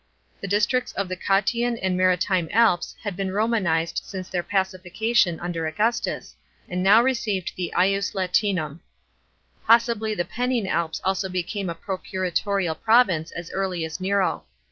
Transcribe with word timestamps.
The 0.41 0.47
districts 0.47 0.93
of 0.93 1.09
the 1.09 1.15
Cottian 1.15 1.77
and 1.79 1.93
the 1.93 1.97
Maritime 1.99 2.49
Alps 2.51 2.95
had 3.03 3.15
been 3.15 3.29
Romanised 3.29 4.03
since 4.03 4.29
their 4.29 4.41
pacification 4.41 5.39
under 5.39 5.67
Augustus, 5.67 6.35
and 6.67 6.81
now 6.81 7.03
received 7.03 7.53
the 7.55 7.71
ius 7.77 8.13
Latinum. 8.15 8.79
Possibly 9.67 10.15
the 10.15 10.25
Pennine 10.25 10.65
Alps 10.65 11.01
also 11.03 11.29
became 11.29 11.69
a 11.69 11.75
procuratorial 11.75 12.73
province 12.81 13.29
as 13.29 13.51
early 13.51 13.85
as 13.85 13.99
Nero. 14.01 14.43